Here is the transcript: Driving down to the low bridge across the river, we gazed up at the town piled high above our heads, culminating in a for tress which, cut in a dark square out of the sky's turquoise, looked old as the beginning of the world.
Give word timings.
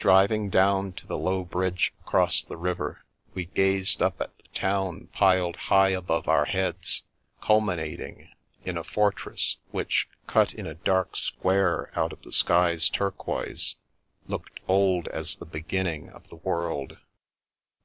Driving 0.00 0.50
down 0.50 0.94
to 0.94 1.06
the 1.06 1.16
low 1.16 1.44
bridge 1.44 1.94
across 2.00 2.42
the 2.42 2.56
river, 2.56 3.04
we 3.34 3.46
gazed 3.46 4.02
up 4.02 4.20
at 4.20 4.36
the 4.36 4.48
town 4.52 5.10
piled 5.12 5.54
high 5.54 5.90
above 5.90 6.26
our 6.26 6.46
heads, 6.46 7.04
culminating 7.40 8.28
in 8.64 8.76
a 8.76 8.82
for 8.82 9.12
tress 9.12 9.54
which, 9.70 10.08
cut 10.26 10.52
in 10.52 10.66
a 10.66 10.74
dark 10.74 11.14
square 11.14 11.96
out 11.96 12.12
of 12.12 12.22
the 12.22 12.32
sky's 12.32 12.88
turquoise, 12.90 13.76
looked 14.26 14.58
old 14.66 15.06
as 15.06 15.36
the 15.36 15.46
beginning 15.46 16.08
of 16.10 16.28
the 16.30 16.34
world. 16.38 16.96